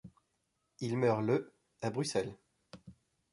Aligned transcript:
Il 0.79 0.97
meurt 0.97 1.21
le 1.21 1.53
à 1.83 1.91
Bruxelles. 1.91 2.35